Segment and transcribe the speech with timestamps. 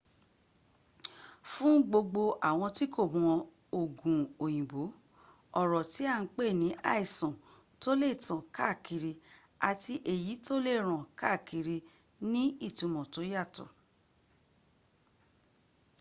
[1.51, 3.33] fún gbogbo àwọn ti kò mọ
[3.79, 4.81] ògùn òyìnbó
[5.61, 7.33] ọ̀rọ̀ tí à ń pè ní àìsàn
[7.81, 9.11] tó lè tàn káàkiri
[9.69, 11.77] àti èyí tó lè ràn káàkiri
[12.31, 13.67] ní ìtúmọ̀ tó yàtọ̀